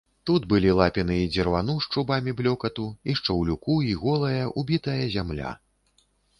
[0.27, 5.57] Тут былі лапіны і дзірвану з чубамі блёкату і шчаўлюку і голая, убітая зямля.